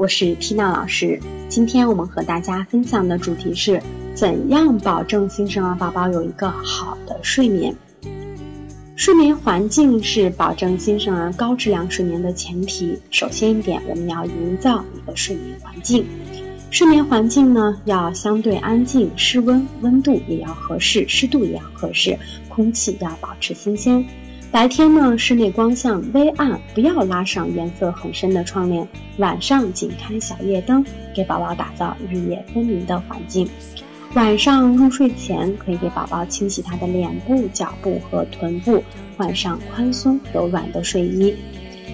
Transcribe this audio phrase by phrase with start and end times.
[0.00, 1.20] 我是缇娜老师。
[1.50, 3.82] 今天我们和大家分享的主题是。
[4.14, 7.76] 怎样保证新生儿宝宝有一个好的睡眠？
[8.96, 12.98] 睡眠环境是保证新生儿高质量睡眠的前提。
[13.10, 16.06] 首先一点，我们要营造一个睡眠环境。
[16.70, 24.06] 睡眠环境呢，要相对安静，室温温度也要合适，湿度也要合适，空气要保持新鲜。
[24.52, 28.86] 白天呢，室内光线微暗，不要拉上颜色很深的窗帘。
[29.18, 33.48] 晚上仅开小夜灯，给宝宝打造日夜分明的环境。
[34.14, 38.82] 晚上入睡前，可以给宝宝清洗他的脸部、脚部和臀部，
[39.16, 41.32] 换上宽松柔软的睡衣。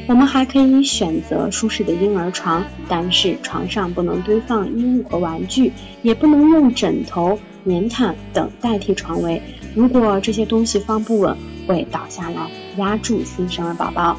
[0.06, 9.42] 我们还可以选择舒适的婴儿床，但是床上不能堆放衣物和玩具，也不能用枕头、棉毯等代替床围。
[9.74, 11.36] 如果这些东西放不稳，
[11.66, 14.16] 会倒下来压住新生儿宝宝。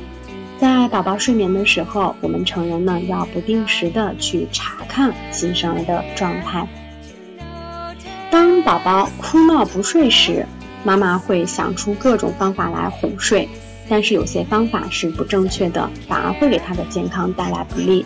[0.60, 6.68] 在宝宝睡眠的时候，我们成人呢要不定时的去查看新生儿的状态。
[8.30, 10.46] 当宝宝哭闹不睡时，
[10.84, 13.48] 妈妈会想出各种方法来哄睡，
[13.88, 18.06] 但是有些方法是不正确的，反而会给他的健康带来不利。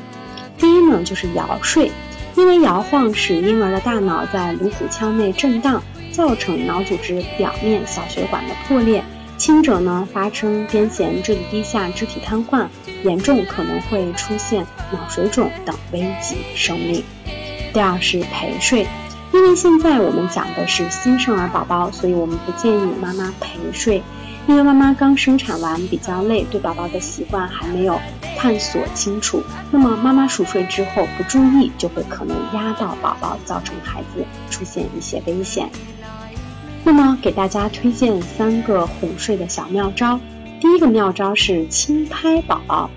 [0.57, 1.89] 第一呢，就是摇睡，
[2.35, 9.03] 因为摇晃使婴儿的大脑在颅骨腔内震荡，造成脑组织表面小血管的破裂，
[9.41, 12.67] 轻者呢发生癫痫、智力低下、肢体瘫痪，
[13.03, 17.03] 严重可能会出现脑水肿等危及生命。
[17.73, 18.85] 第二是陪睡。
[19.33, 24.03] 因为现在我们讲的是新生儿宝宝，所以我们不建议妈妈陪睡。
[24.47, 27.99] 因为妈妈刚生产完比较累，对宝宝的习惯还没有
[28.37, 29.41] 探索清楚。
[29.71, 35.67] 那么妈妈熟睡之后不注意，就会可能压到宝宝，造成孩子出现一些危险。
[36.83, 40.19] 那么给大家推荐三个哄睡的小妙招。
[40.59, 42.89] 第一个妙招是轻拍宝宝。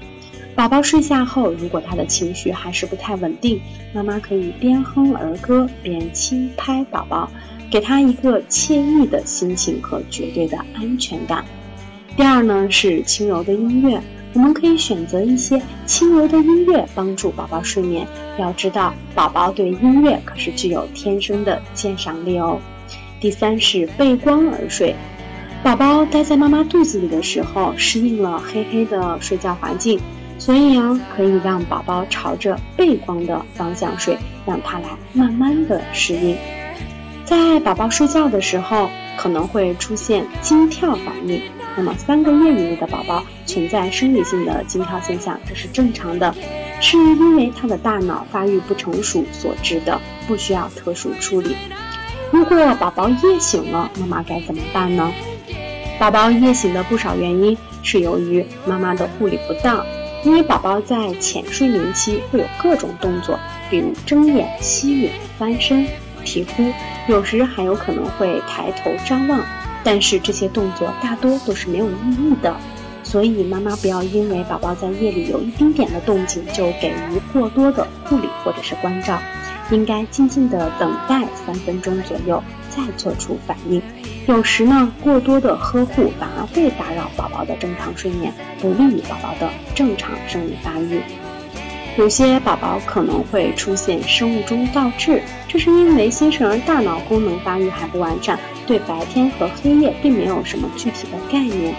[0.55, 3.61] 宝宝睡下后，如果他的情绪还是不太稳定，
[3.93, 7.29] 妈妈可以边哼儿歌边轻拍宝宝，
[7.71, 11.45] 给他一个惬意的心情和绝对的安全感。
[12.17, 14.01] 第二呢是轻柔的音乐，
[14.33, 18.07] 我们可以选择一些轻柔的音乐帮助宝宝睡眠。
[18.39, 22.61] 要知道，宝宝对音乐可是具有天生的鉴赏力哦。
[23.21, 24.95] 第三是背光而睡，
[25.63, 30.01] 宝宝待在妈妈肚子里的时候，适应了黑黑的睡觉环境。
[30.37, 36.37] 所以啊，可以让宝宝朝着背光的方向睡，让他来慢慢的适应。
[37.25, 41.41] 在宝宝睡觉的时候，可能会出现惊跳反应。
[41.77, 46.35] 那么三个月以内的宝宝存在生理性的惊跳现象，这是正常的，
[46.81, 51.55] 是因为他的大脑发育不成熟所致的，不需要特殊处理。
[52.35, 55.09] 如果宝宝夜醒了，妈妈该怎么办呢？
[56.01, 59.87] 宝宝夜醒的不少原因是由于妈妈的护理不当。
[60.25, 63.39] 因为宝宝在浅睡眠期会有各种动作，
[63.71, 65.87] 比如睁眼、吸吮、翻身、
[66.25, 66.65] 啼哭，
[67.07, 69.41] 有时还有可能会抬头张望。
[69.85, 72.57] 但是这些动作大多都是没有意义的，
[73.05, 79.21] 所以妈妈不要因为宝宝在夜里有一丁点的动静就给予过多的护理或者是关照，
[79.71, 83.81] 应该静静的等待三分钟左右再做出反应。
[84.27, 91.01] 有时呢，过多的呵护反而会打扰宝宝的正常睡眠，不利于宝宝的正常生理发育。
[91.97, 101.75] 有些宝宝可能会出现生物钟倒置，这是因为新生儿大脑功能发育还不完善，对白天和黑夜并没有什么具体的概念，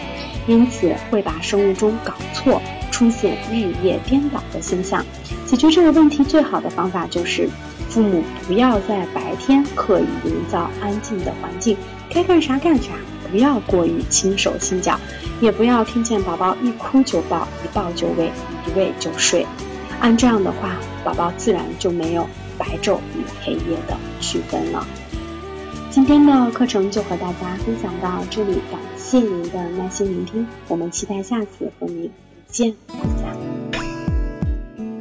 [0.48, 5.04] 因此会把生物钟搞错，出现日夜颠倒的现象。
[5.46, 7.50] 解决这个问题最好的方法就是。
[7.96, 11.78] 父母不要在白天刻意营造安静的环境，
[12.10, 12.92] 该干啥干啥，
[13.32, 15.00] 不要过于轻手轻脚，
[15.40, 18.30] 也不要听见宝宝一哭就抱，一抱就喂，
[18.68, 19.48] 一喂就睡。
[20.02, 20.76] 按这样的话，
[21.06, 22.28] 宝宝自然就没有
[22.58, 24.86] 白昼与黑夜的区分了。
[25.90, 32.12] 今天的课程就和大家分享到这里，感谢您的耐心聆听，我们期待下次和您
[32.46, 32.76] 不见。